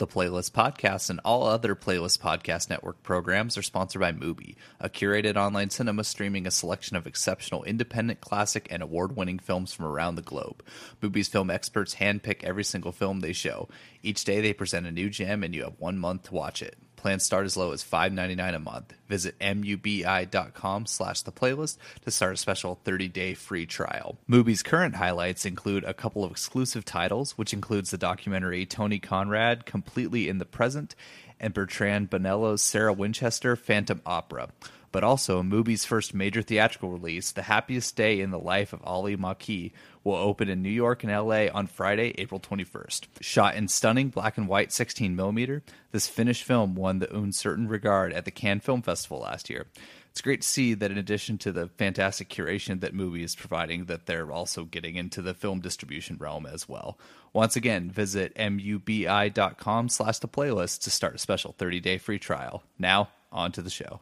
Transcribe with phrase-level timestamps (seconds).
[0.00, 4.88] The Playlist Podcast and all other Playlist Podcast Network programs are sponsored by Mubi, a
[4.88, 9.84] curated online cinema streaming a selection of exceptional independent, classic, and award winning films from
[9.84, 10.64] around the globe.
[11.02, 13.68] Mubi's film experts handpick every single film they show.
[14.02, 16.78] Each day they present a new gem, and you have one month to watch it.
[17.00, 18.92] Plans start as low as $5.99 a month.
[19.08, 24.18] Visit mubi.com slash the playlist to start a special 30-day free trial.
[24.28, 29.64] Mubi's current highlights include a couple of exclusive titles, which includes the documentary Tony Conrad,
[29.64, 30.94] Completely in the Present,
[31.40, 34.50] and Bertrand Bonello's Sarah Winchester, Phantom Opera
[34.92, 39.16] but also Mubi's first major theatrical release, The Happiest Day in the Life of Olli
[39.16, 43.06] Mäki, will open in New York and LA on Friday, April 21st.
[43.20, 48.12] Shot in stunning black and white 16mm, this Finnish film won the Un Certain Regard
[48.12, 49.66] at the Cannes Film Festival last year.
[50.10, 53.84] It's great to see that in addition to the fantastic curation that Mubi is providing,
[53.84, 56.98] that they're also getting into the film distribution realm as well.
[57.32, 62.64] Once again, visit mubi.com slash the playlist to start a special 30-day free trial.
[62.76, 64.00] Now, on to the show.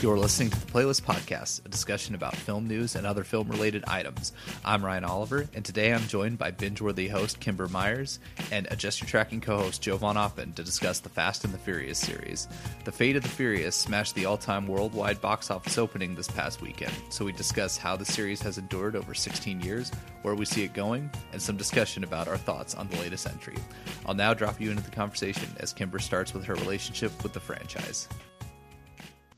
[0.00, 3.84] You're listening to the Playlist Podcast, a discussion about film news and other film related
[3.86, 4.32] items.
[4.64, 8.18] I'm Ryan Oliver, and today I'm joined by binge worthy host Kimber Myers
[8.50, 11.58] and Adjust Your Tracking co host Joe Von Appen to discuss the Fast and the
[11.58, 12.48] Furious series.
[12.86, 16.62] The Fate of the Furious smashed the all time worldwide box office opening this past
[16.62, 20.64] weekend, so we discuss how the series has endured over 16 years, where we see
[20.64, 23.58] it going, and some discussion about our thoughts on the latest entry.
[24.06, 27.40] I'll now drop you into the conversation as Kimber starts with her relationship with the
[27.40, 28.08] franchise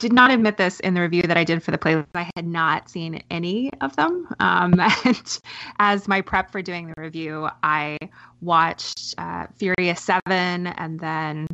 [0.02, 2.08] did not admit this in the review that I did for the playlist.
[2.16, 4.26] I had not seen any of them.
[4.40, 4.74] Um,
[5.04, 5.38] and
[5.78, 7.98] as my prep for doing the review, I
[8.40, 10.20] watched uh, Furious 7
[10.66, 11.46] and then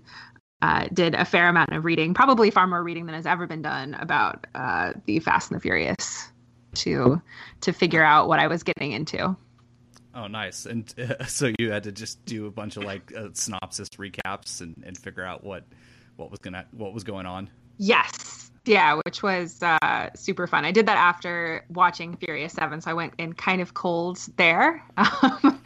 [0.62, 3.60] uh, did a fair amount of reading, probably far more reading than has ever been
[3.60, 6.32] done about uh, the Fast and the Furious
[6.74, 7.20] to
[7.60, 9.36] to figure out what I was getting into.
[10.14, 10.64] Oh, nice!
[10.64, 14.62] And uh, so you had to just do a bunch of like uh, synopsis recaps
[14.62, 15.64] and, and figure out what
[16.16, 17.50] what was gonna what was going on.
[17.78, 18.50] Yes.
[18.64, 20.66] Yeah, which was uh, super fun.
[20.66, 24.84] I did that after watching Furious 7, so I went in kind of cold there.
[24.98, 25.62] Um,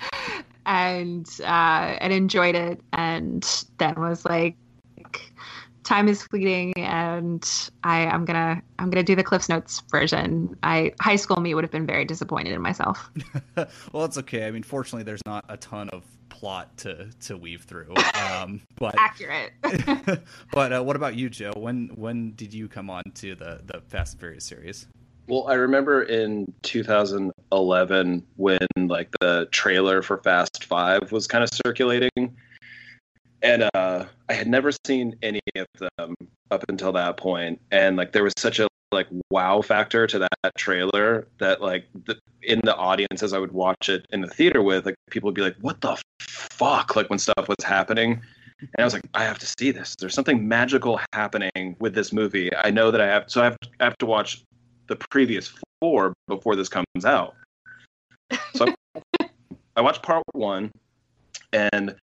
[0.66, 4.56] and uh, and enjoyed it and then was like
[5.84, 10.56] time is fleeting and I, I'm gonna I'm gonna do the Cliff's Notes version.
[10.62, 13.10] I high school me would have been very disappointed in myself.
[13.92, 14.46] well, it's okay.
[14.46, 16.04] I mean, fortunately, there's not a ton of
[16.42, 17.94] plot to to weave through.
[18.22, 19.52] Um, but accurate.
[20.52, 21.52] but uh, what about you, Joe?
[21.56, 24.86] When when did you come on to the the Fast and Furious series?
[25.28, 31.50] Well, I remember in 2011 when like the trailer for Fast Five was kind of
[31.64, 32.36] circulating,
[33.42, 35.66] and uh, I had never seen any of
[35.96, 36.14] them
[36.50, 40.56] up until that point, and like there was such a like wow factor to that
[40.56, 44.62] trailer that like the, in the audience as I would watch it in the theater
[44.62, 46.00] with like people would be like what the
[46.62, 48.20] fuck like when stuff was happening.
[48.60, 49.96] And I was like I have to see this.
[49.96, 52.54] There's something magical happening with this movie.
[52.56, 54.44] I know that I have so I have, I have to watch
[54.86, 57.34] the previous four before this comes out.
[58.54, 58.66] So
[59.76, 60.70] I watched part one
[61.52, 61.98] and it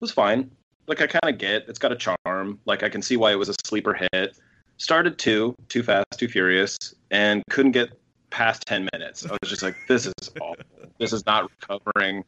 [0.00, 0.50] was fine.
[0.86, 2.58] Like I kind of get it's got a charm.
[2.64, 4.38] Like I can see why it was a sleeper hit.
[4.78, 6.78] Started two too fast too furious
[7.10, 7.90] and couldn't get
[8.30, 9.26] past 10 minutes.
[9.26, 10.64] I was just like this is awful.
[10.98, 12.24] This is not recovering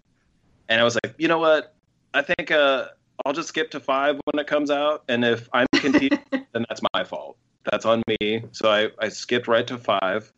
[0.70, 1.74] and I was like, you know what?
[2.14, 2.86] I think uh,
[3.26, 6.80] I'll just skip to five when it comes out, and if I'm confused, then that's
[6.94, 7.36] my fault.
[7.70, 8.44] That's on me.
[8.52, 10.32] So I, I skipped right to five,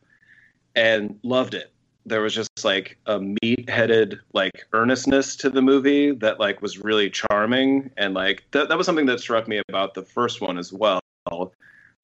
[0.74, 1.70] and loved it.
[2.04, 7.10] There was just like a meat-headed like earnestness to the movie that like was really
[7.10, 10.72] charming, and like that that was something that struck me about the first one as
[10.72, 11.00] well.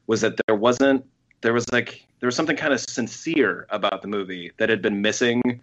[0.06, 1.04] Was that there wasn't
[1.40, 5.02] there was like there was something kind of sincere about the movie that had been
[5.02, 5.60] missing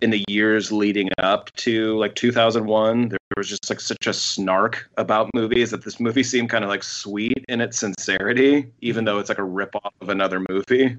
[0.00, 4.88] in the years leading up to like 2001 there was just like such a snark
[4.96, 9.18] about movies that this movie seemed kind of like sweet in its sincerity even though
[9.18, 10.96] it's like a rip off of another movie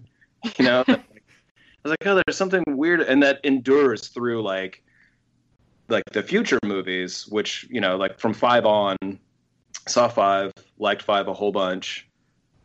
[0.57, 0.83] you know?
[0.88, 0.99] I
[1.83, 4.83] was like oh there's something weird and that endures through like
[5.89, 8.97] like the future movies which you know like from five on
[9.88, 12.07] saw five liked five a whole bunch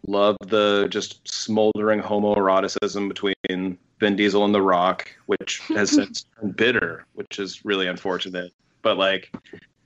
[0.07, 6.57] loved the just smoldering homoeroticism between Vin Diesel and The Rock, which has since turned
[6.57, 8.53] bitter, which is really unfortunate.
[8.83, 9.33] But like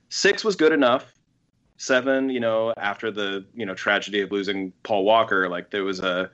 [0.09, 1.13] six was good enough.
[1.77, 5.99] Seven, you know, after the you know tragedy of losing Paul Walker, like there was
[5.99, 6.31] a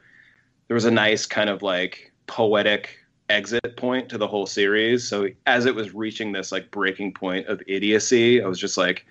[0.69, 5.05] there was a nice kind of like poetic exit point to the whole series.
[5.05, 9.05] So as it was reaching this like breaking point of idiocy, I was just like,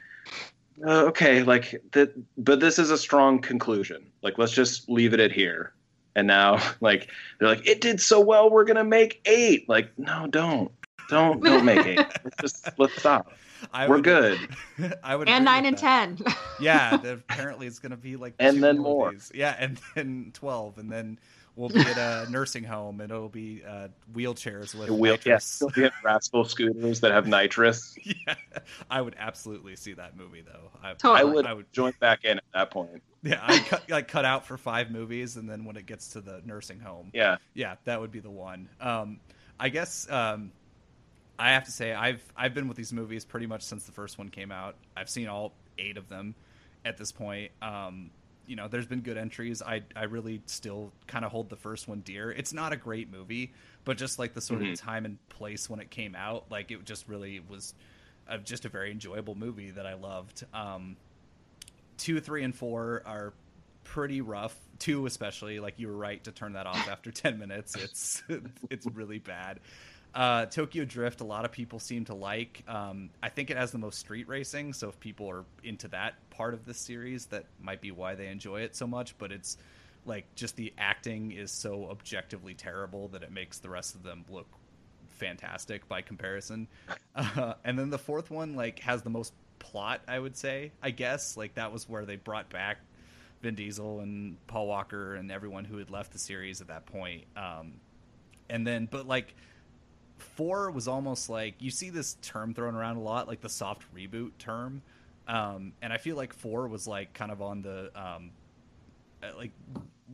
[0.86, 4.06] uh, okay, like that, but this is a strong conclusion.
[4.22, 5.74] Like let's just leave it at here.
[6.14, 9.68] And now, like they're like, it did so well, we're gonna make eight.
[9.68, 10.70] Like, no, don't,
[11.08, 11.98] don't, don't make eight.
[12.24, 13.32] let's just let's stop.
[13.72, 14.38] I We're would, good.
[15.04, 16.18] I would and nine and ten.
[16.60, 19.14] yeah, apparently it's going to be like and then more.
[19.32, 21.18] Yeah, and then twelve, and then
[21.56, 25.62] we'll be at a nursing home, and it'll be uh, wheelchairs with Wheel, nitrous.
[25.76, 27.96] Yeah, rascal scooters that have nitrous.
[28.04, 28.34] yeah,
[28.90, 30.70] I would absolutely see that movie though.
[30.82, 31.20] I, totally.
[31.20, 31.46] I would.
[31.46, 33.02] I would join back in at that point.
[33.22, 36.20] Yeah, I cut like cut out for five movies, and then when it gets to
[36.20, 38.68] the nursing home, yeah, yeah, that would be the one.
[38.80, 39.20] Um,
[39.58, 40.52] I guess um,
[41.38, 44.18] I have to say I've I've been with these movies pretty much since the first
[44.18, 44.76] one came out.
[44.96, 46.34] I've seen all eight of them
[46.84, 47.52] at this point.
[47.60, 48.10] Um,
[48.46, 49.62] you know, there's been good entries.
[49.62, 52.30] I I really still kind of hold the first one dear.
[52.30, 53.52] It's not a great movie,
[53.84, 54.72] but just like the sort mm-hmm.
[54.72, 57.74] of time and place when it came out, like it just really was
[58.28, 60.44] a, just a very enjoyable movie that I loved.
[60.52, 60.96] Um,
[61.98, 63.32] two, three, and four are
[63.84, 64.56] pretty rough.
[64.78, 67.76] Two, especially, like you were right to turn that off after ten minutes.
[67.76, 68.22] It's
[68.70, 69.60] it's really bad.
[70.14, 72.62] Uh, Tokyo Drift, a lot of people seem to like.
[72.68, 76.14] Um, I think it has the most street racing, so if people are into that
[76.30, 79.16] part of the series, that might be why they enjoy it so much.
[79.16, 79.56] But it's
[80.04, 84.24] like just the acting is so objectively terrible that it makes the rest of them
[84.28, 84.46] look
[85.08, 86.68] fantastic by comparison.
[87.14, 90.72] Uh, and then the fourth one like has the most plot, I would say.
[90.82, 92.78] I guess like that was where they brought back
[93.42, 97.24] Vin Diesel and Paul Walker and everyone who had left the series at that point.
[97.36, 97.74] Um,
[98.48, 99.34] and then, but like
[100.22, 103.82] four was almost like you see this term thrown around a lot, like the soft
[103.94, 104.82] reboot term.
[105.28, 108.30] Um, and I feel like four was like kind of on the um,
[109.22, 109.52] uh, like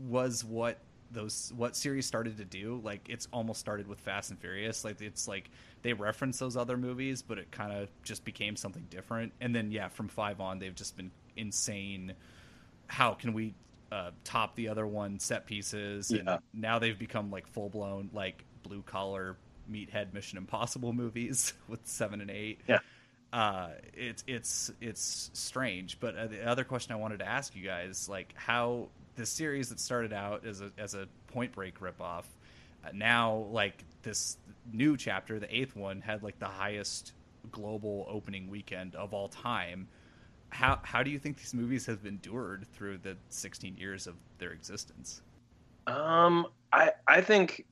[0.08, 0.78] was what
[1.10, 2.80] those what series started to do.
[2.84, 4.84] Like it's almost started with Fast and Furious.
[4.84, 5.50] Like it's like
[5.82, 9.32] they reference those other movies, but it kind of just became something different.
[9.40, 12.12] And then yeah, from five on, they've just been insane.
[12.88, 13.54] How can we
[13.90, 16.10] uh, top the other one set pieces?
[16.10, 16.20] Yeah.
[16.20, 19.36] And now they've become like full blown like blue collar
[19.70, 22.60] meathead Mission Impossible movies with seven and eight.
[22.66, 22.78] Yeah.
[23.32, 26.00] Uh, it's it's it's strange.
[26.00, 29.68] But uh, the other question I wanted to ask you guys, like how the series
[29.68, 32.24] that started out as a as a Point Break ripoff,
[32.84, 34.38] uh, now like this
[34.72, 37.12] new chapter, the eighth one, had like the highest
[37.50, 39.88] global opening weekend of all time.
[40.50, 44.52] How how do you think these movies have endured through the 16 years of their
[44.52, 45.20] existence?
[45.86, 47.66] Um, I I think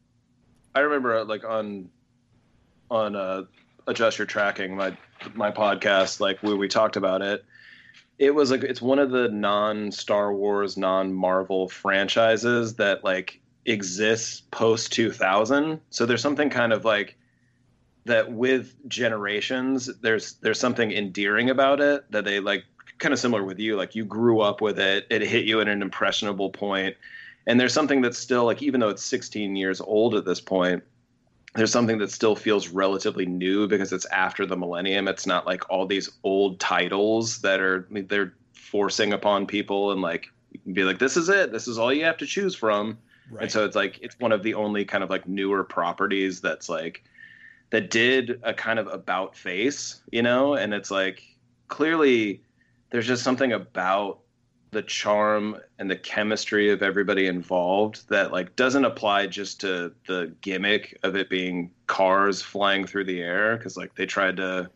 [0.76, 1.88] I remember uh, like on
[2.90, 3.44] on uh,
[3.86, 4.96] adjust your tracking my
[5.34, 7.44] my podcast like where we talked about it
[8.18, 13.40] it was like it's one of the non Star Wars, non Marvel franchises that like
[13.66, 15.80] exists post 2000.
[15.90, 17.16] So there's something kind of like
[18.06, 19.90] that with generations.
[20.00, 22.64] There's there's something endearing about it that they like
[22.98, 23.76] kind of similar with you.
[23.76, 25.06] Like you grew up with it.
[25.10, 26.96] It hit you at an impressionable point,
[27.46, 30.82] and there's something that's still like even though it's 16 years old at this point
[31.56, 35.08] there's something that still feels relatively new because it's after the millennium.
[35.08, 40.28] It's not like all these old titles that are they're forcing upon people and like
[40.72, 41.52] be like this is it.
[41.52, 42.98] This is all you have to choose from.
[43.28, 43.42] Right.
[43.42, 46.68] and so it's like it's one of the only kind of like newer properties that's
[46.68, 47.02] like
[47.70, 50.54] that did a kind of about face you know?
[50.54, 51.22] And it's like
[51.68, 52.42] clearly
[52.90, 54.20] there's just something about
[54.76, 60.30] the charm and the chemistry of everybody involved that like doesn't apply just to the
[60.42, 64.68] gimmick of it being cars flying through the air because like they tried to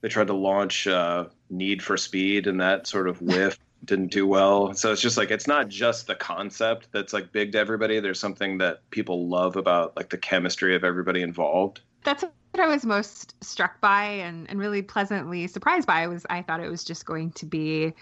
[0.00, 4.26] they tried to launch uh, Need for Speed and that sort of whiff didn't do
[4.26, 4.74] well.
[4.74, 8.00] So it's just like it's not just the concept that's like big to everybody.
[8.00, 11.82] There's something that people love about like the chemistry of everybody involved.
[12.02, 16.42] That's what I was most struck by and, and really pleasantly surprised by was I
[16.42, 17.94] thought it was just going to be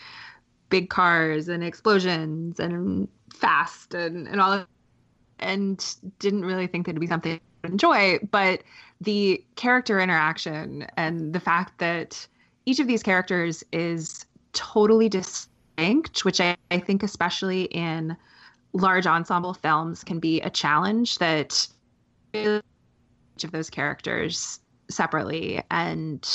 [0.72, 4.66] big cars and explosions and fast and, and all of
[5.38, 8.18] and didn't really think that it'd be something to enjoy.
[8.30, 8.62] But
[9.00, 12.26] the character interaction and the fact that
[12.64, 18.16] each of these characters is totally distinct, which I, I think, especially in
[18.72, 21.66] large ensemble films, can be a challenge that
[22.32, 25.60] each of those characters separately.
[25.70, 26.26] And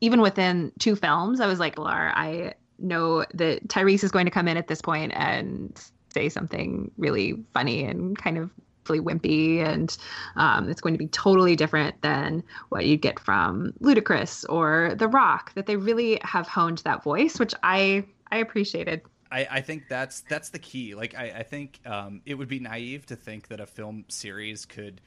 [0.00, 4.30] even within two films, I was like, Lar, I know that Tyrese is going to
[4.30, 5.80] come in at this point and
[6.12, 8.50] say something really funny and kind of
[8.88, 9.96] really wimpy and
[10.36, 15.08] um, it's going to be totally different than what you'd get from ludacris or the
[15.08, 19.02] rock that they really have honed that voice which i i appreciated.
[19.30, 20.94] I, I think that's that's the key.
[20.94, 24.64] Like i, I think um, it would be naive to think that a film series
[24.64, 25.00] could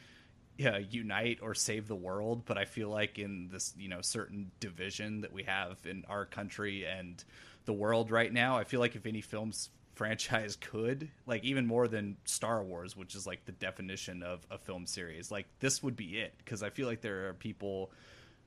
[0.66, 4.52] uh, unite or save the world but i feel like in this you know certain
[4.60, 7.24] division that we have in our country and
[7.66, 11.86] the world right now i feel like if any films franchise could like even more
[11.86, 15.98] than star wars which is like the definition of a film series like this would
[15.98, 16.34] be it.
[16.38, 17.92] Because i feel like there are people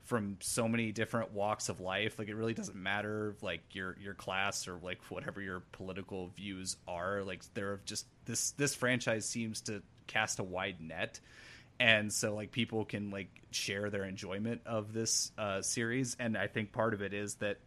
[0.04, 4.14] from so many different walks of life like it really doesn't matter like your your
[4.14, 9.26] class or like whatever your political views are like there are just this this franchise
[9.26, 11.20] seems to cast a wide net
[11.82, 16.16] and so like people can like share their enjoyment of this uh, series.
[16.18, 17.58] And i think part of it is that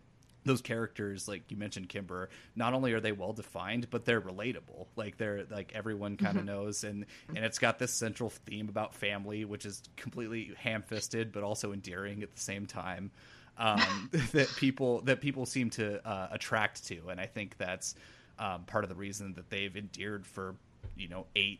[0.45, 4.88] those characters like you mentioned kimber not only are they well defined but they're relatable.
[4.95, 6.53] Like they're like everyone kind of mm-hmm.
[6.53, 6.84] knows.
[6.84, 11.74] And and it's got this central theme about family which is completely ham-fisted but also
[11.74, 13.12] endearing at the same time
[13.57, 17.10] um, that people that people seem to uh, attract to.
[17.10, 17.95] And i think that's
[18.39, 20.55] um, part of the reason that they've endeared for
[20.95, 21.60] you know eight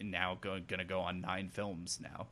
[0.00, 2.26] now going going to go on nine films now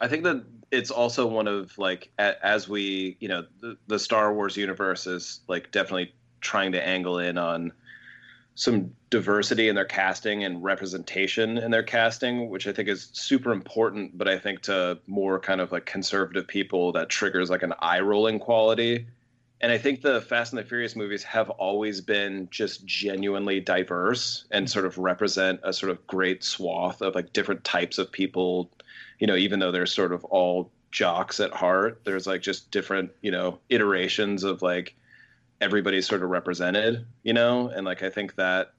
[0.00, 4.32] I think that it's also one of like as we you know the, the Star
[4.32, 7.72] Wars universe is like definitely trying to angle in on
[8.54, 13.52] some diversity in their casting and representation in their casting, which I think is super
[13.52, 14.16] important.
[14.16, 18.00] But I think to more kind of like conservative people, that triggers like an eye
[18.00, 19.06] rolling quality.
[19.62, 24.46] And I think the Fast and the Furious movies have always been just genuinely diverse
[24.50, 28.70] and sort of represent a sort of great swath of like different types of people
[29.20, 33.12] you know, even though they're sort of all jocks at heart, there's like just different,
[33.20, 34.96] you know, iterations of like
[35.60, 38.72] everybody's sort of represented, you know, and like I think that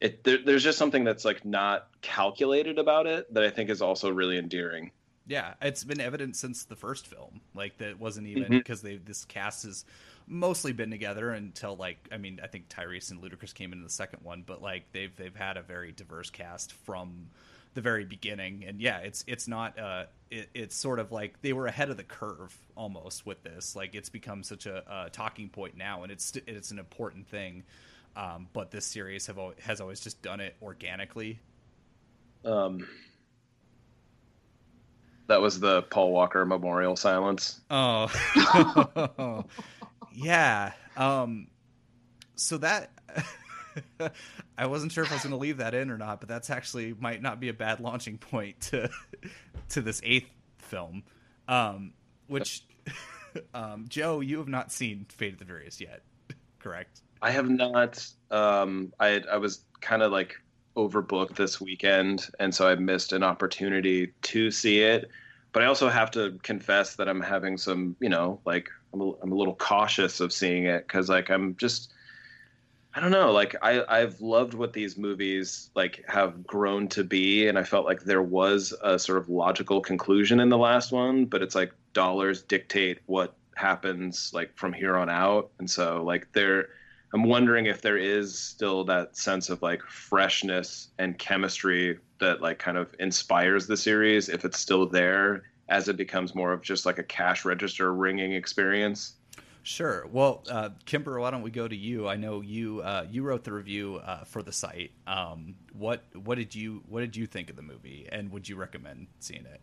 [0.00, 3.80] it there, there's just something that's like not calculated about it that I think is
[3.80, 4.90] also really endearing.
[5.28, 7.40] Yeah, it's been evident since the first film.
[7.54, 8.88] Like that wasn't even because mm-hmm.
[8.88, 9.84] they this cast has
[10.26, 13.90] mostly been together until like I mean I think Tyrese and Ludacris came in the
[13.90, 17.28] second one, but like they've they've had a very diverse cast from
[17.74, 18.64] the very beginning.
[18.66, 21.96] And yeah, it's it's not uh, it, it's sort of like they were ahead of
[21.96, 23.76] the curve almost with this.
[23.76, 27.62] Like it's become such a, a talking point now, and it's it's an important thing.
[28.16, 31.38] Um, but this series have has always just done it organically.
[32.44, 32.86] Um,
[35.26, 37.60] that was the Paul Walker memorial silence.
[37.70, 38.06] Oh,
[40.16, 40.72] yeah.
[40.96, 41.48] Um,
[42.34, 42.90] so that
[44.58, 46.50] I wasn't sure if I was going to leave that in or not, but that's
[46.50, 48.90] actually might not be a bad launching point to
[49.70, 51.02] to this eighth film.
[51.48, 51.92] Um,
[52.26, 52.64] which,
[53.54, 56.02] um, Joe, you have not seen Fate of the Furious yet,
[56.58, 57.02] correct?
[57.20, 58.06] I have not.
[58.30, 60.34] Um, I I was kind of like
[60.76, 65.10] overbooked this weekend, and so I missed an opportunity to see it.
[65.52, 69.12] But I also have to confess that I'm having some, you know, like I'm a,
[69.22, 71.92] I'm a little cautious of seeing it because like I'm just
[72.94, 73.30] I don't know.
[73.30, 77.84] Like I, I've loved what these movies like have grown to be, and I felt
[77.84, 81.72] like there was a sort of logical conclusion in the last one, but it's like
[81.92, 86.70] dollars dictate what happens like from here on out, and so like there,
[87.12, 92.58] I'm wondering if there is still that sense of like freshness and chemistry that like
[92.58, 96.86] kind of inspires the series, if it's still there as it becomes more of just
[96.86, 99.14] like a cash register ringing experience.
[99.62, 100.06] Sure.
[100.12, 102.06] Well, uh, Kimber, why don't we go to you?
[102.06, 104.92] I know you uh, you wrote the review uh, for the site.
[105.08, 108.54] Um, what what did you what did you think of the movie, and would you
[108.54, 109.60] recommend seeing it?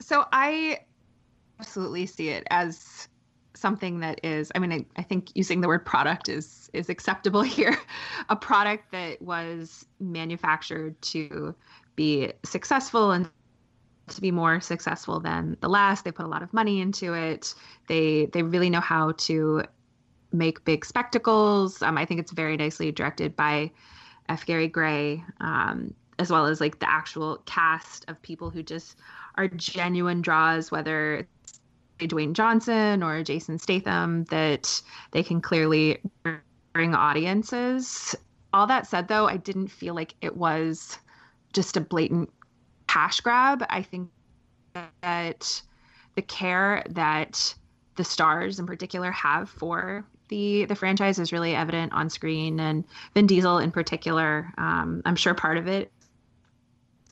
[0.00, 0.78] So I
[1.58, 3.08] absolutely see it as
[3.54, 4.52] something that is.
[4.54, 7.76] I mean, I, I think using the word product is is acceptable here.
[8.28, 11.56] A product that was manufactured to
[11.96, 13.28] be successful and
[14.10, 16.04] to be more successful than the last.
[16.04, 17.54] They put a lot of money into it.
[17.88, 19.62] They they really know how to
[20.32, 21.82] make big spectacles.
[21.82, 23.70] Um, I think it's very nicely directed by
[24.28, 24.46] F.
[24.46, 28.96] Gary Gray, um, as well as like the actual cast of people who just
[29.36, 31.26] are genuine draws, whether
[31.98, 35.98] it's Dwayne Johnson or Jason Statham, that they can clearly
[36.72, 38.14] bring audiences.
[38.52, 40.98] All that said, though, I didn't feel like it was
[41.52, 42.30] just a blatant
[42.90, 43.64] cash grab.
[43.70, 44.10] I think
[45.02, 45.62] that
[46.16, 47.54] the care that
[47.94, 52.84] the stars in particular have for the the franchise is really evident on screen, and
[53.14, 54.52] Vin Diesel in particular.
[54.58, 55.92] Um, I'm sure part of it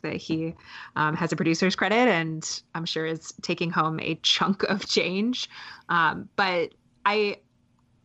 [0.02, 0.54] that he
[0.97, 5.49] um, has a producer's credit, and I'm sure is taking home a chunk of change.
[5.88, 7.38] Um, but I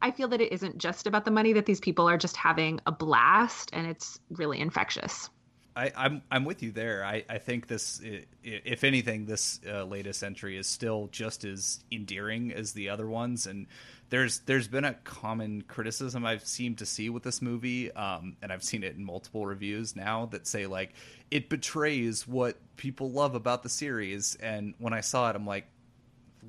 [0.02, 2.80] I feel that it isn't just about the money; that these people are just having
[2.86, 5.30] a blast, and it's really infectious.
[5.76, 7.04] I, am I'm, I'm with you there.
[7.04, 8.02] I, I think this,
[8.44, 13.48] if anything, this uh, latest entry is still just as endearing as the other ones.
[13.48, 13.68] And
[14.10, 18.52] there's there's been a common criticism I've seemed to see with this movie, um, and
[18.52, 20.94] I've seen it in multiple reviews now that say like
[21.32, 24.36] it betrays what people love about the series.
[24.36, 25.66] And when I saw it, I'm like,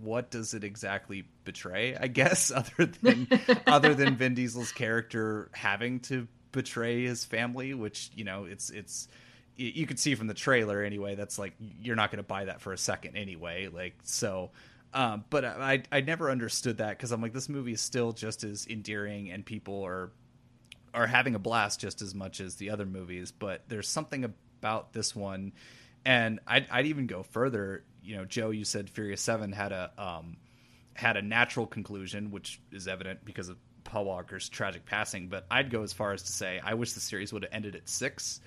[0.03, 1.97] what does it exactly betray?
[1.97, 3.29] I guess other than
[3.67, 9.09] other than Vin Diesel's character having to betray his family, which you know it's it's
[9.57, 11.15] you could see from the trailer anyway.
[11.15, 13.69] That's like you're not going to buy that for a second anyway.
[13.69, 14.51] Like so.
[14.93, 18.45] Um, but I I never understood that because I'm like this movie is still just
[18.45, 20.13] as endearing and people are
[20.95, 23.33] are having a blast just as much as the other movies.
[23.33, 25.53] But there's something about this one,
[26.05, 27.85] and I'd, I'd even go further.
[28.03, 30.37] You know, Joe, you said Furious Seven had a um,
[30.95, 35.71] had a natural conclusion, which is evident because of Paul Walker's tragic passing, but I'd
[35.71, 38.41] go as far as to say I wish the series would have ended at six.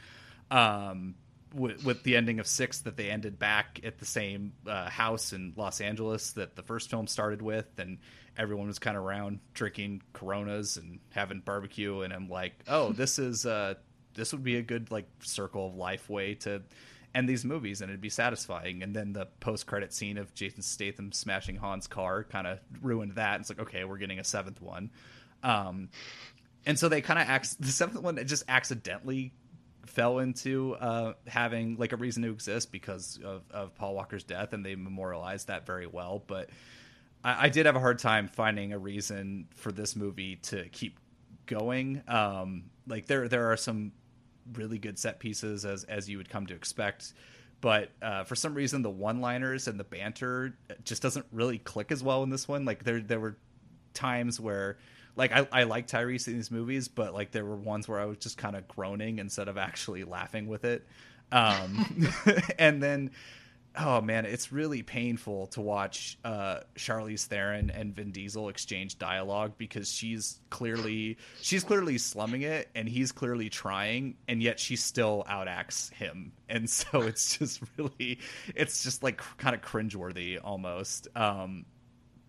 [0.49, 1.15] Um,
[1.53, 5.31] with, with, the ending of six, that they ended back at the same uh, house
[5.31, 7.99] in Los Angeles that the first film started with, and
[8.37, 13.17] everyone was kind of around drinking Coronas and having barbecue, and I'm like, oh, this
[13.17, 13.75] is uh,
[14.13, 16.61] this would be a good like circle of life way to
[17.15, 18.83] end these movies and it'd be satisfying.
[18.83, 23.13] And then the post credit scene of Jason Statham smashing Han's car kind of ruined
[23.15, 23.39] that.
[23.39, 24.91] It's like, okay, we're getting a seventh one.
[25.47, 25.89] Um,
[26.65, 29.33] and so they kind of the seventh one just accidentally
[29.85, 34.51] fell into uh, having like a reason to exist because of, of Paul Walker's death,
[34.51, 36.21] and they memorialized that very well.
[36.27, 36.49] But
[37.23, 40.99] I, I, did have a hard time finding a reason for this movie to keep
[41.45, 42.03] going.
[42.09, 43.93] Um, like there there are some
[44.53, 47.13] really good set pieces as as you would come to expect.
[47.61, 52.03] But uh, for some reason, the one-liners and the banter just doesn't really click as
[52.03, 52.65] well in this one.
[52.65, 53.35] Like there, there were
[53.95, 54.77] times where
[55.17, 58.05] like I, I like Tyrese in these movies, but like there were ones where I
[58.05, 60.85] was just kind of groaning instead of actually laughing with it.
[61.31, 62.07] Um,
[62.59, 63.11] and then,
[63.77, 69.53] oh man, it's really painful to watch uh, Charlize Theron and Vin Diesel exchange dialogue
[69.57, 75.25] because she's clearly she's clearly slumming it, and he's clearly trying, and yet she still
[75.27, 78.19] outacts him, and so it's just really,
[78.55, 81.07] it's just like kind of cringeworthy almost.
[81.15, 81.65] Um,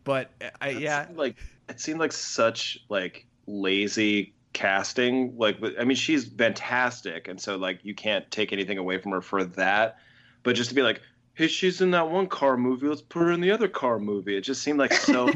[0.04, 0.30] but
[0.60, 1.36] I, yeah, like
[1.68, 5.36] it seemed like such like lazy casting.
[5.36, 9.20] Like, I mean, she's fantastic, and so like you can't take anything away from her
[9.20, 9.98] for that.
[10.42, 11.00] But just to be like,
[11.34, 12.88] hey, she's in that one car movie.
[12.88, 14.36] Let's put her in the other car movie.
[14.36, 15.30] It just seemed like so,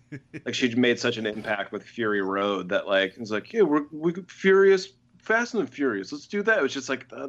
[0.44, 3.84] like she made such an impact with Fury Road that like it's like, yeah, we're
[3.90, 6.12] we Furious, Fast and Furious.
[6.12, 6.58] Let's do that.
[6.58, 7.28] It was just like, uh,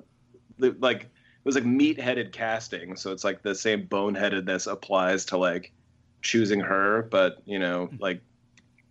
[0.60, 2.96] like it was like meat-headed casting.
[2.98, 5.72] So it's like the same boneheadedness applies to like
[6.22, 8.00] choosing her, but you know, mm.
[8.00, 8.22] like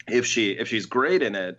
[0.09, 1.59] if she if she's great in it,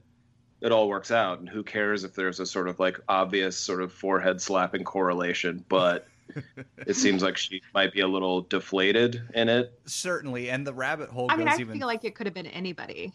[0.61, 1.39] it all works out.
[1.39, 5.63] And who cares if there's a sort of like obvious sort of forehead slapping correlation?
[5.69, 6.07] But
[6.77, 9.79] it seems like she might be a little deflated in it.
[9.85, 11.27] Certainly, and the rabbit hole.
[11.29, 11.77] I mean, I even...
[11.77, 13.13] feel like it could have been anybody.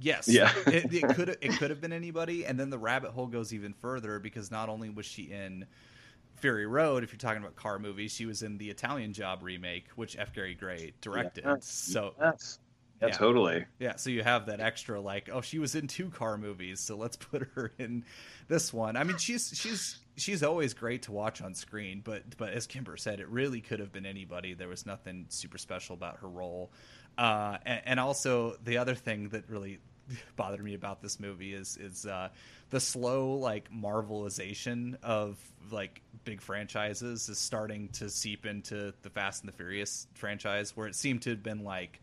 [0.00, 0.26] Yes.
[0.26, 0.52] Yeah.
[0.66, 3.72] it, it could it could have been anybody, and then the rabbit hole goes even
[3.72, 5.66] further because not only was she in
[6.36, 9.86] Fury Road, if you're talking about car movies, she was in the Italian Job remake,
[9.96, 10.32] which F.
[10.34, 11.44] Gary Gray directed.
[11.44, 11.66] Yes.
[11.66, 12.58] So yes.
[13.00, 13.64] Yeah, yeah, totally.
[13.78, 16.96] Yeah, so you have that extra like, oh, she was in two car movies, so
[16.96, 18.04] let's put her in
[18.48, 18.96] this one.
[18.96, 22.96] I mean, she's she's she's always great to watch on screen, but but as Kimber
[22.96, 24.54] said, it really could have been anybody.
[24.54, 26.72] There was nothing super special about her role.
[27.18, 29.78] Uh, and, and also the other thing that really
[30.36, 32.28] bothered me about this movie is is uh,
[32.70, 35.38] the slow like marvelization of
[35.70, 40.86] like big franchises is starting to seep into the Fast and the Furious franchise, where
[40.86, 42.00] it seemed to have been like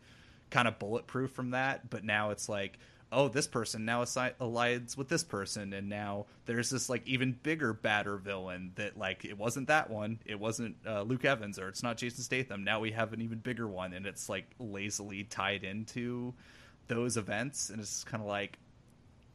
[0.50, 2.78] kind of bulletproof from that, but now it's like,
[3.10, 7.72] oh, this person now aligns with this person, and now there's this like even bigger,
[7.72, 11.82] badder villain that like it wasn't that one, it wasn't uh, Luke Evans, or it's
[11.82, 12.64] not Jason Statham.
[12.64, 16.34] Now we have an even bigger one, and it's like lazily tied into
[16.94, 18.58] those events, and it's kind of like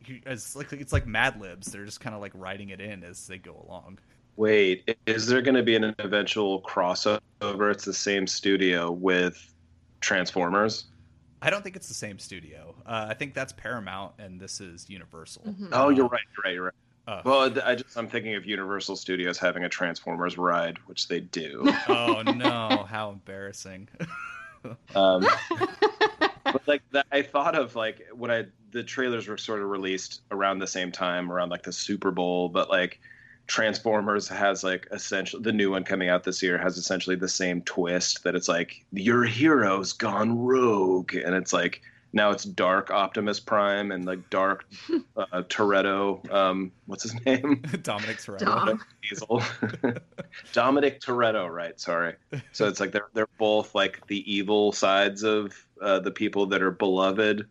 [0.07, 1.71] it's like it's like Mad Libs.
[1.71, 3.99] They're just kind of like writing it in as they go along.
[4.35, 7.71] Wait, is there going to be an eventual crossover?
[7.71, 9.53] It's the same studio with
[9.99, 10.85] Transformers.
[11.41, 12.75] I don't think it's the same studio.
[12.85, 15.43] Uh, I think that's Paramount, and this is Universal.
[15.47, 15.67] Mm-hmm.
[15.71, 16.21] Oh, you're right.
[16.35, 16.53] You're right.
[16.53, 16.73] You're right.
[17.07, 21.21] Uh, well, I just I'm thinking of Universal Studios having a Transformers ride, which they
[21.21, 21.63] do.
[21.87, 22.85] oh no!
[22.87, 23.87] How embarrassing.
[24.95, 25.25] um,
[26.51, 30.21] but like that, I thought of like when I the trailers were sort of released
[30.31, 32.99] around the same time, around like the Super Bowl, but like
[33.47, 37.61] Transformers has like essentially the new one coming out this year has essentially the same
[37.61, 41.81] twist that it's like your hero's gone rogue, and it's like
[42.13, 44.65] now it's dark Optimus Prime and like dark
[45.17, 46.29] uh, Toretto.
[46.31, 47.61] Um, what's his name?
[47.83, 48.39] Dominic Toretto.
[48.39, 48.83] Dom.
[49.01, 49.43] Diesel.
[50.53, 51.79] Dominic Toretto, right?
[51.79, 52.15] Sorry.
[52.51, 56.61] So it's like they're they're both like the evil sides of uh, the people that
[56.61, 57.47] are beloved,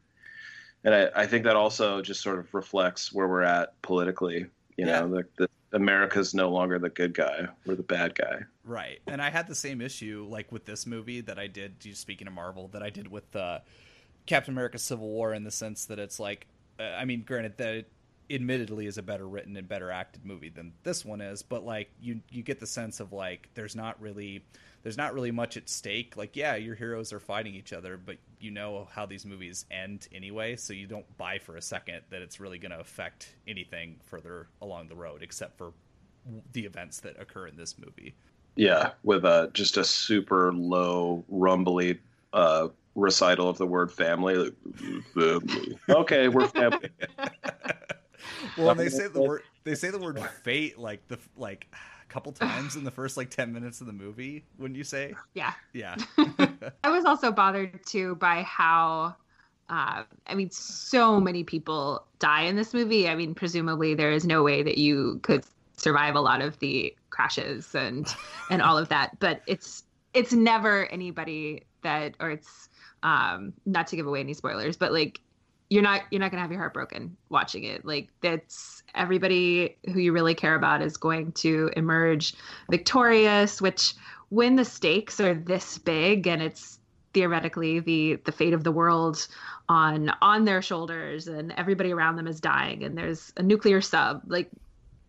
[0.84, 4.46] and I, I think that also just sort of reflects where we're at politically.
[4.76, 8.40] You know, the, the America's no longer the good guy; we're the bad guy.
[8.64, 9.00] Right.
[9.06, 12.32] And I had the same issue like with this movie that I did speaking of
[12.32, 13.60] Marvel that I did with uh,
[14.26, 16.46] Captain America Civil War in the sense that it's like
[16.78, 17.90] uh, I mean granted that it
[18.30, 21.90] admittedly is a better written and better acted movie than this one is, but like
[22.00, 24.44] you you get the sense of like there's not really
[24.82, 26.16] there's not really much at stake.
[26.16, 30.08] Like yeah, your heroes are fighting each other, but you know how these movies end
[30.12, 33.96] anyway, so you don't buy for a second that it's really going to affect anything
[34.04, 35.72] further along the road except for
[36.52, 38.14] the events that occur in this movie.
[38.56, 41.98] Yeah, with uh, just a super low, rumbly
[42.32, 44.52] uh, recital of the word family.
[45.88, 46.90] Okay, we're family.
[48.56, 51.76] well, and they say the word they say the word fate like the like a
[52.12, 55.14] couple times in the first like 10 minutes of the movie, wouldn't you say?
[55.34, 55.52] Yeah.
[55.72, 55.96] Yeah.
[56.84, 59.16] I was also bothered too by how,
[59.68, 63.08] uh, I mean, so many people die in this movie.
[63.08, 65.44] I mean, presumably there is no way that you could
[65.76, 68.06] survive a lot of the crashes and
[68.50, 69.18] and all of that.
[69.18, 69.82] But it's
[70.14, 72.68] it's never anybody that, or it's
[73.02, 75.20] um, not to give away any spoilers, but like
[75.68, 77.84] you're not you're not gonna have your heart broken watching it.
[77.84, 82.34] Like that's everybody who you really care about is going to emerge
[82.70, 83.60] victorious.
[83.60, 83.94] Which
[84.28, 86.78] when the stakes are this big and it's
[87.14, 89.26] theoretically the the fate of the world
[89.68, 94.20] on on their shoulders and everybody around them is dying and there's a nuclear sub
[94.26, 94.50] like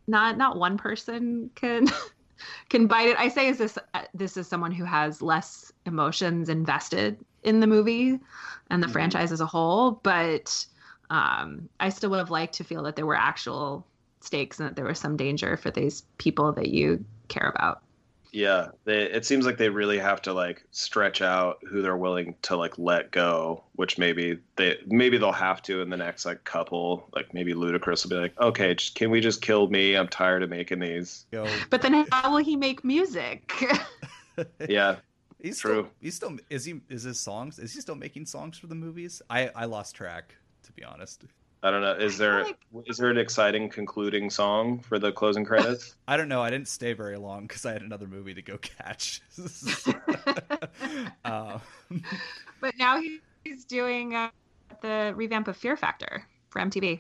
[0.08, 1.86] not not one person can
[2.70, 3.78] can bite it i say is this
[4.14, 8.20] this is someone who has less emotions invested in the movie
[8.70, 8.92] and the Mhm.
[8.92, 10.66] franchise as a whole but
[11.10, 13.86] um i still would have liked to feel that there were actual
[14.22, 17.82] stakes and that there was some danger for these people that you care about
[18.34, 22.36] Yeah, they, it seems like they really have to like stretch out who they're willing
[22.44, 26.44] to like let go, which maybe they maybe they'll have to in the next like
[26.44, 27.08] couple.
[27.16, 29.96] Like maybe Ludacris will be like, okay, just, can we just kill me?
[29.96, 31.26] I'm tired of making these.
[31.32, 31.46] Go.
[31.70, 33.52] but then how will he make music
[34.68, 34.98] Yeah,
[35.42, 35.72] He's True.
[35.84, 38.76] Still, he's still is he is his songs is he still making songs for the
[38.76, 39.22] movies?
[39.30, 41.26] I I lost track to be honest.
[41.64, 41.94] I don't know.
[41.94, 45.96] Is there like- is there an exciting concluding song for the closing credits?
[46.08, 46.42] I don't know.
[46.42, 49.22] I didn't stay very long because I had another movie to go catch.
[51.26, 51.60] uh,
[52.62, 54.30] But now he- he's doing uh,
[54.82, 57.00] the revamp of Fear Factor for MTV.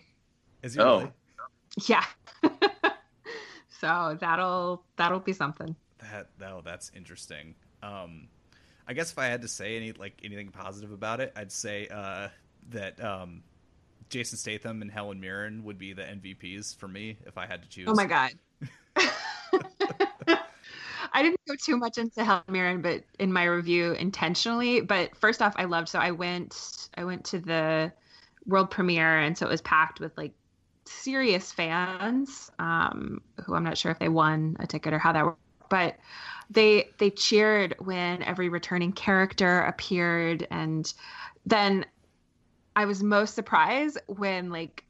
[0.63, 0.99] is he Oh.
[0.99, 1.11] really?
[1.87, 2.03] Yeah.
[3.79, 5.75] so that'll that'll be something.
[5.99, 7.55] That no, that's interesting.
[7.87, 8.27] Um,
[8.87, 11.87] I guess if I had to say any like anything positive about it, I'd say
[11.87, 12.29] uh,
[12.69, 13.43] that um,
[14.09, 17.69] Jason Statham and Helen Mirren would be the MVPs for me if I had to
[17.69, 17.87] choose.
[17.89, 18.31] Oh my god.
[21.13, 24.81] I didn't go too much into Helen Mirren, but in my review intentionally.
[24.81, 27.91] But first off, I loved so I went I went to the
[28.45, 30.33] world premiere and so it was packed with like
[30.85, 35.35] serious fans, um, who I'm not sure if they won a ticket or how that
[35.69, 35.97] but
[36.49, 40.93] they they cheered when every returning character appeared and
[41.45, 41.85] then
[42.75, 44.83] I was most surprised when like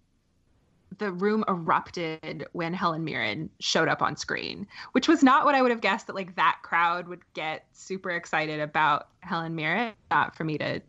[0.97, 5.61] the room erupted when Helen Mirren showed up on screen, which was not what I
[5.61, 9.93] would have guessed that like that crowd would get super excited about Helen Mirren.
[10.11, 10.81] Not for me to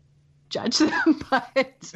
[0.49, 1.93] judge them, but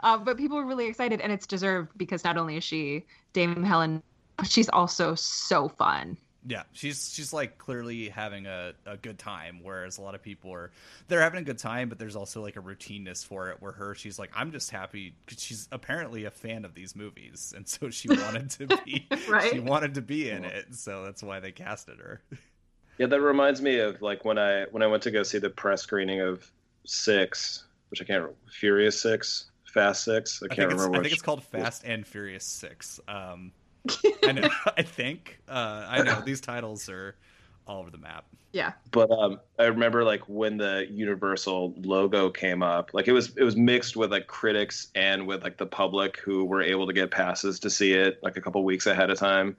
[0.00, 3.62] um, but people were really excited, and it's deserved because not only is she Dame
[3.62, 4.02] Helen,
[4.44, 6.16] she's also so fun.
[6.46, 10.52] Yeah, she's she's like clearly having a, a good time, whereas a lot of people
[10.52, 10.70] are
[11.08, 13.56] they're having a good time, but there's also like a routineness for it.
[13.60, 17.54] Where her, she's like, I'm just happy because she's apparently a fan of these movies,
[17.56, 19.52] and so she wanted to be Right.
[19.52, 22.20] she wanted to be in it, so that's why they casted her.
[22.96, 25.50] Yeah, that reminds me of like when I when I went to go see the
[25.50, 26.48] press screening of
[26.86, 30.40] Six, which I can't remember, Furious Six, Fast Six.
[30.42, 33.00] I I can't think, it's, remember I think it's called Fast and Furious Six.
[33.08, 33.50] Um,
[34.24, 34.48] I know.
[34.76, 37.16] I think uh, I know these titles are
[37.66, 38.24] all over the map.
[38.52, 43.36] Yeah, but um, I remember like when the Universal logo came up, like it was
[43.36, 46.92] it was mixed with like critics and with like the public who were able to
[46.92, 49.56] get passes to see it like a couple weeks ahead of time.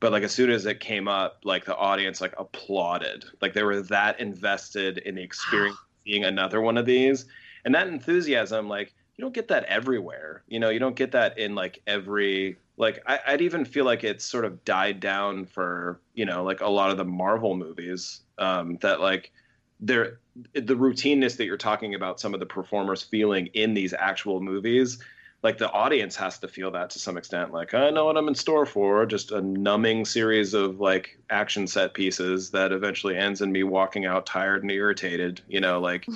[0.00, 3.62] But like as soon as it came up, like the audience like applauded, like they
[3.62, 7.26] were that invested in the experience of seeing another one of these,
[7.64, 10.42] and that enthusiasm, like you don't get that everywhere.
[10.48, 14.04] You know, you don't get that in like every like I, I'd even feel like
[14.04, 18.20] it's sort of died down for you know like a lot of the Marvel movies
[18.38, 19.32] um, that like
[19.80, 20.18] there
[20.52, 24.98] the routineness that you're talking about some of the performers feeling in these actual movies
[25.42, 27.52] like the audience has to feel that to some extent.
[27.52, 31.66] Like i know what i'm in store for just a numbing series of like action
[31.66, 36.06] set pieces that eventually ends in me walking out tired and irritated you know like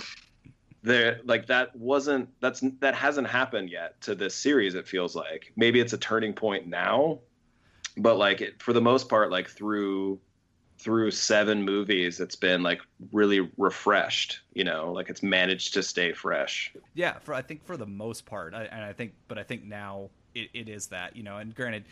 [0.88, 5.52] there like that wasn't that's that hasn't happened yet to this series it feels like.
[5.56, 7.20] Maybe it's a turning point now
[7.96, 10.18] but like it, for the most part like through
[10.78, 12.80] through seven movies it's been like
[13.12, 14.92] really refreshed you know?
[14.92, 16.72] Like it's managed to stay fresh.
[16.94, 19.64] Yeah for i think for the most part I, and i think but i think
[19.64, 21.38] now it, it is that you know?
[21.38, 21.84] And granted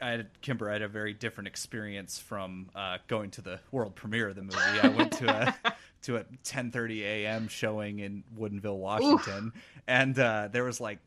[0.00, 3.94] I had Kimber I had a very different experience from uh, going to the world
[3.94, 4.56] premiere of the movie.
[4.56, 7.48] I went to a to a 10:30 a.m.
[7.48, 9.62] showing in Woodinville, Washington, Oof.
[9.86, 10.98] and uh, there was like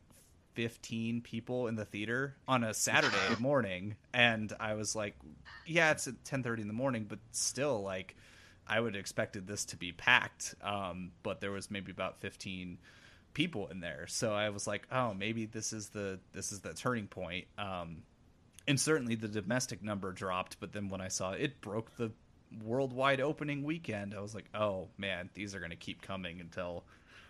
[0.54, 3.96] 15 people in the theater on a Saturday morning.
[4.12, 5.14] And I was like
[5.66, 8.16] yeah it's at 10:30 in the morning but still like
[8.66, 10.54] I would have expected this to be packed.
[10.62, 12.78] Um, but there was maybe about 15
[13.34, 14.06] people in there.
[14.08, 17.46] So I was like oh maybe this is the this is the turning point.
[17.58, 18.02] Um,
[18.68, 22.12] and certainly the domestic number dropped but then when I saw it, it broke the
[22.62, 26.84] worldwide opening weekend I was like oh man these are going to keep coming until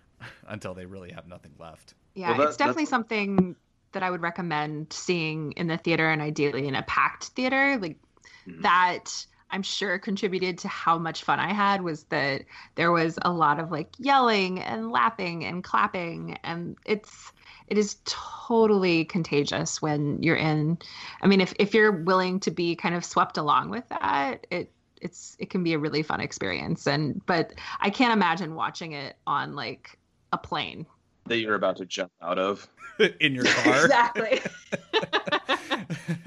[0.48, 2.90] until they really have nothing left yeah, well, that, it's definitely that's...
[2.90, 3.56] something
[3.92, 7.78] that I would recommend seeing in the theater and ideally in a packed theater.
[7.78, 7.98] Like
[8.46, 8.62] mm-hmm.
[8.62, 13.30] that I'm sure contributed to how much fun I had was that there was a
[13.30, 17.32] lot of like yelling and laughing and clapping and it's
[17.68, 20.78] it is totally contagious when you're in
[21.20, 24.72] I mean if if you're willing to be kind of swept along with that, it
[25.02, 29.16] it's it can be a really fun experience and but I can't imagine watching it
[29.26, 29.98] on like
[30.32, 30.86] a plane
[31.26, 32.68] that you're about to jump out of
[33.20, 33.84] in your car.
[33.84, 34.40] exactly.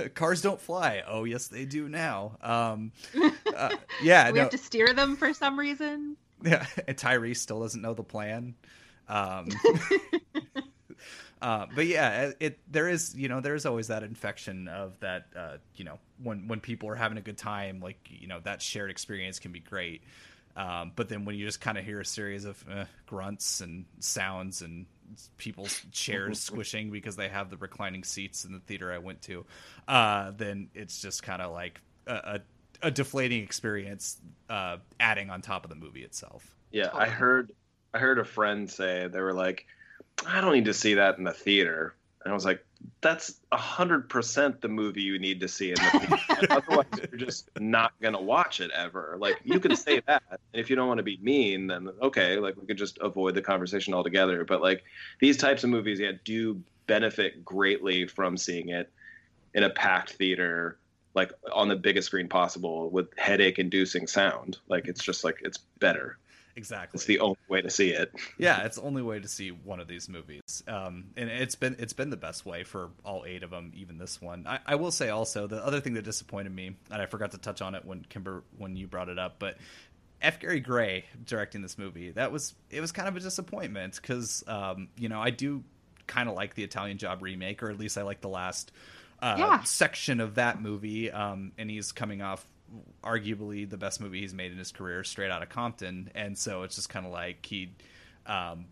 [0.15, 1.03] Cars don't fly.
[1.07, 2.38] Oh, yes, they do now.
[2.41, 2.91] Um,
[3.55, 4.41] uh, yeah, we no.
[4.41, 6.17] have to steer them for some reason.
[6.43, 8.55] Yeah, and Tyrese still doesn't know the plan.
[9.07, 9.49] Um,
[11.45, 15.27] uh, but yeah, it there is you know there is always that infection of that
[15.36, 18.63] uh, you know when when people are having a good time, like you know that
[18.63, 20.01] shared experience can be great.
[20.55, 23.86] Um, but then when you just kind of hear a series of uh, grunts and
[23.99, 24.88] sounds and
[25.38, 29.45] people's chairs squishing because they have the reclining seats in the theater I went to,
[29.88, 34.17] uh, then it's just kind of like a, a, a, deflating experience
[34.49, 36.55] uh, adding on top of the movie itself.
[36.71, 37.51] Yeah, I heard
[37.93, 39.67] I heard a friend say they were like,
[40.28, 41.95] I don't need to see that in the theater.
[42.23, 42.65] And I was like,
[43.01, 46.47] that's hundred percent the movie you need to see in the theater.
[46.49, 49.15] Otherwise, you're just not gonna watch it ever.
[49.19, 52.38] Like you can say that, and if you don't want to be mean, then okay,
[52.38, 54.43] like we could just avoid the conversation altogether.
[54.43, 54.84] But like
[55.19, 58.91] these types of movies, yeah, do benefit greatly from seeing it
[59.54, 60.78] in a packed theater,
[61.13, 64.58] like on the biggest screen possible with headache-inducing sound.
[64.67, 66.17] Like it's just like it's better
[66.56, 66.98] exactly.
[66.98, 68.13] It's the only way to see it.
[68.38, 70.63] yeah, it's the only way to see one of these movies.
[70.68, 73.98] Um, and it's been it's been the best way for all eight of them, even
[73.98, 74.46] this one.
[74.48, 77.38] I, I will say also the other thing that disappointed me, and I forgot to
[77.38, 79.58] touch on it when Kimber when you brought it up, but
[80.22, 80.39] F.
[80.39, 84.89] Gary Gray directing this movie that was it was kind of a disappointment because um,
[84.98, 85.63] you know I do
[86.08, 88.72] kind of like the Italian Job remake, or at least I like the last
[89.22, 89.63] uh, yeah.
[89.63, 91.12] section of that movie.
[91.12, 92.46] Um, and he's coming off
[93.04, 96.63] arguably the best movie he's made in his career, Straight out of Compton, and so
[96.63, 97.71] it's just kind of like he,
[98.25, 98.65] um,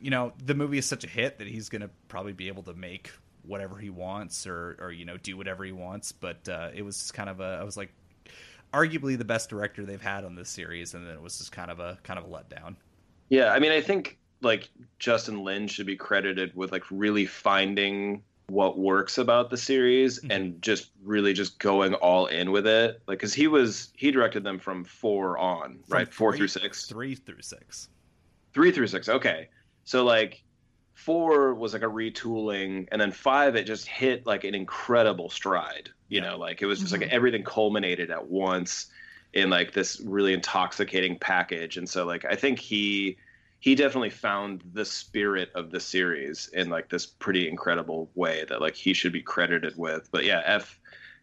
[0.00, 2.62] you know, the movie is such a hit that he's going to probably be able
[2.64, 3.10] to make
[3.44, 6.12] whatever he wants or or you know do whatever he wants.
[6.12, 7.92] But uh, it was kind of a I was like
[8.72, 11.70] arguably the best director they've had on this series, and then it was just kind
[11.70, 12.76] of a kind of a letdown.
[13.28, 18.22] Yeah, I mean, I think like Justin Lin should be credited with like really finding
[18.48, 20.30] what works about the series mm-hmm.
[20.30, 23.00] and just really just going all in with it.
[23.06, 26.12] Like because he was he directed them from four on from right?
[26.12, 26.86] Four three, through six?
[26.86, 27.88] three through six.
[28.54, 29.48] Three through six okay.
[29.84, 30.42] So like
[30.94, 35.90] four was like a retooling and then five it just hit like an incredible stride
[36.08, 36.36] you know?
[36.38, 37.02] Like it was just mm-hmm.
[37.02, 38.86] like everything culminated at once
[39.34, 41.76] in like this really intoxicating package.
[41.76, 43.18] And so like i think he
[43.60, 48.60] he definitely found the spirit of the series in like this pretty incredible way that
[48.60, 50.08] like he should be credited with.
[50.10, 50.78] But yeah, F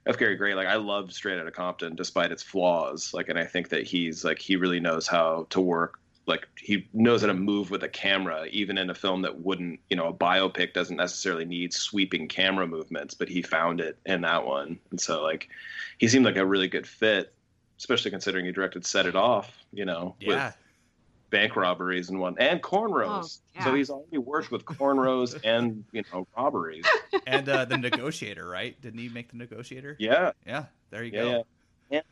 [0.05, 3.13] F Gary Gray, like I love Straight Outta Compton despite its flaws.
[3.13, 5.99] Like, and I think that he's like he really knows how to work.
[6.27, 9.79] Like he knows how to move with a camera, even in a film that wouldn't,
[9.89, 14.21] you know, a biopic doesn't necessarily need sweeping camera movements, but he found it in
[14.21, 14.79] that one.
[14.91, 15.49] And so like
[15.99, 17.33] he seemed like a really good fit,
[17.77, 20.47] especially considering he directed Set It Off, you know, yeah.
[20.47, 20.57] with
[21.29, 23.39] bank robberies and one and cornrows.
[23.39, 23.63] Oh, yeah.
[23.65, 26.85] So he's already worked with cornrows and you know robberies.
[27.27, 28.79] And uh, the negotiator, right?
[28.81, 29.95] Didn't he make the negotiator?
[29.99, 30.31] Yeah.
[30.45, 30.65] Yeah.
[30.91, 31.29] There you yeah, go.
[31.89, 31.97] Yeah.
[31.97, 32.03] And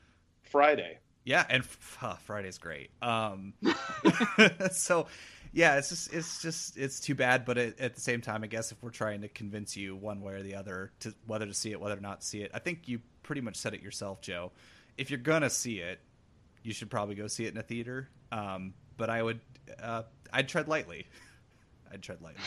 [0.43, 0.99] Friday.
[1.25, 1.63] Yeah, and
[2.01, 2.89] uh, Friday's great.
[3.01, 3.53] Um,
[4.71, 5.07] so
[5.53, 7.45] yeah, it's just it's just it's too bad.
[7.45, 10.21] But it, at the same time, I guess if we're trying to convince you one
[10.21, 12.51] way or the other to whether to see it, whether or not to see it,
[12.53, 14.51] I think you pretty much said it yourself, Joe.
[14.97, 15.99] If you're gonna see it,
[16.63, 18.09] you should probably go see it in a theater.
[18.31, 19.39] Um, but I would
[19.81, 21.07] uh, I'd tread lightly.
[21.91, 22.41] I'd tread lightly.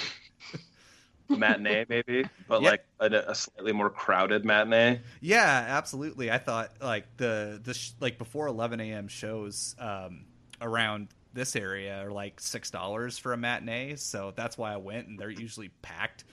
[1.29, 2.71] matinee maybe but yeah.
[2.71, 7.93] like a, a, slightly more crowded matinee yeah absolutely i thought like the the sh-
[8.01, 10.25] like before 11 a.m shows um
[10.61, 15.09] around this area are like six dollars for a matinee so that's why i went
[15.09, 16.25] and they're usually packed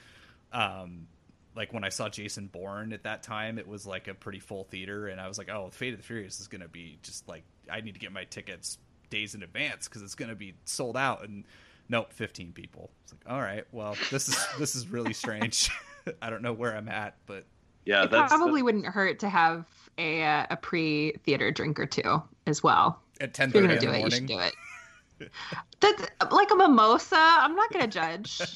[0.52, 1.08] um
[1.56, 4.63] like when i saw jason bourne at that time it was like a pretty full
[4.63, 7.43] theater and i was like oh fate of the furious is gonna be just like
[7.69, 8.78] i need to get my tickets
[9.13, 11.43] days in advance because it's gonna be sold out and
[11.88, 12.89] nope, 15 people.
[13.04, 15.69] It's like, all right, well, this is this is really strange.
[16.21, 17.45] I don't know where I'm at, but
[17.86, 19.65] yeah, it probably wouldn't hurt to have
[19.97, 22.99] a uh, a pre theater drink or two as well.
[23.21, 24.04] At 10 30 in the morning.
[24.04, 25.30] You should do it.
[25.80, 27.15] That's like a mimosa.
[27.15, 28.41] I'm not gonna judge.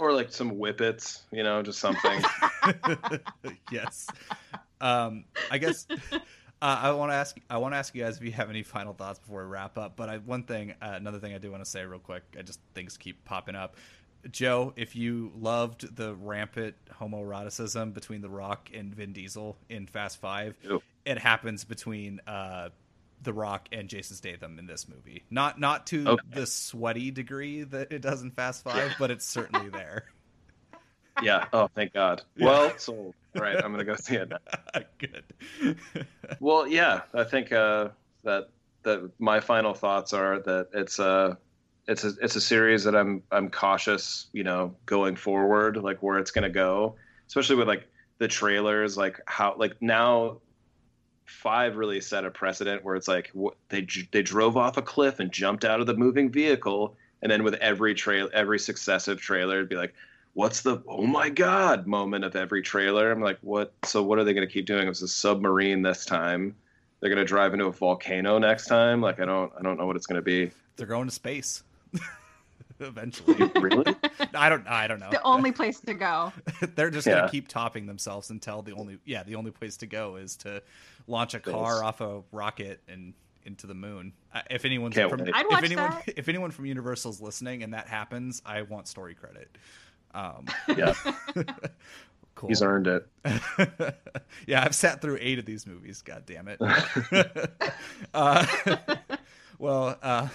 [0.00, 2.22] Or like some whippets, you know, just something.
[3.72, 4.06] yes.
[4.80, 5.88] Um, I guess
[6.60, 7.36] uh, I want to ask.
[7.48, 9.78] I want to ask you guys if you have any final thoughts before we wrap
[9.78, 9.96] up.
[9.96, 12.22] But I, one thing, uh, another thing I do want to say real quick.
[12.38, 13.76] I just things keep popping up.
[14.30, 20.20] Joe, if you loved the rampant homoeroticism between The Rock and Vin Diesel in Fast
[20.20, 20.82] Five, Ew.
[21.04, 22.70] it happens between uh,
[23.22, 25.24] The Rock and Jason Statham in this movie.
[25.30, 26.22] Not not to okay.
[26.34, 30.06] the sweaty degree that it does in Fast Five, but it's certainly there.
[31.22, 31.46] Yeah.
[31.52, 32.22] Oh, thank God.
[32.36, 32.46] Yeah.
[32.46, 34.32] Well, all right, I'm gonna go see it.
[34.98, 35.24] Good.
[36.40, 37.88] well, yeah, I think uh,
[38.24, 38.48] that
[38.82, 41.38] that my final thoughts are that it's a
[41.86, 46.18] it's a it's a series that I'm I'm cautious, you know, going forward, like where
[46.18, 47.86] it's gonna go, especially with like
[48.18, 50.38] the trailers, like how like now
[51.24, 53.30] five really set a precedent where it's like
[53.68, 57.44] they they drove off a cliff and jumped out of the moving vehicle, and then
[57.44, 59.94] with every trail every successive trailer, it'd be like
[60.38, 63.10] what's the oh my god moment of every trailer.
[63.10, 63.72] I'm like, what?
[63.82, 64.86] So what are they going to keep doing?
[64.86, 66.54] It was a submarine this time.
[67.00, 69.00] They're going to drive into a volcano next time.
[69.00, 70.52] Like I don't I don't know what it's going to be.
[70.76, 71.64] They're going to space.
[72.80, 73.96] Eventually, really?
[74.32, 74.64] I don't.
[74.68, 75.10] I don't know.
[75.10, 76.32] The only place to go.
[76.76, 77.14] They're just yeah.
[77.14, 78.98] gonna keep topping themselves until the only.
[79.04, 80.62] Yeah, the only place to go is to
[81.08, 84.12] launch a car off a rocket and into the moon.
[84.32, 85.34] Uh, if anyone's Can't from, wait.
[85.34, 86.14] I'd watch if anyone, that.
[86.16, 89.48] if anyone from Universal's listening and that happens, I want story credit.
[90.14, 90.94] Um, yeah.
[92.34, 92.48] cool.
[92.48, 93.06] He's earned it.
[94.46, 96.02] yeah, I've sat through eight of these movies.
[96.02, 96.60] God damn it.
[98.14, 98.46] uh,
[99.58, 100.28] well, uh,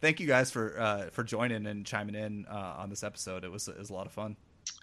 [0.00, 3.44] thank you guys for uh, for joining and chiming in uh, on this episode.
[3.44, 4.36] It was it was a lot of fun.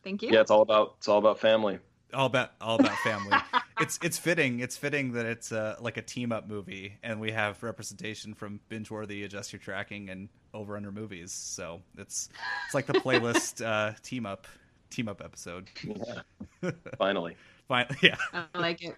[0.04, 0.30] Thank you.
[0.32, 1.80] Yeah, it's all about it's all about family.
[2.14, 3.38] All about all about family.
[3.80, 4.60] it's it's fitting.
[4.60, 8.60] It's fitting that it's uh, like a team up movie, and we have representation from
[8.70, 11.32] binge worthy, adjust your tracking, and over under movies.
[11.32, 12.30] So it's
[12.66, 14.48] it's like the playlist uh, team up
[14.90, 15.70] team up episode.
[15.84, 16.72] Yeah.
[16.98, 17.36] Finally.
[17.68, 18.16] Finally, yeah.
[18.34, 18.96] I like it.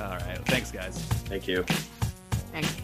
[0.00, 0.38] All right.
[0.46, 0.98] Thanks, guys.
[1.26, 1.64] Thank you.
[2.52, 2.76] Thanks.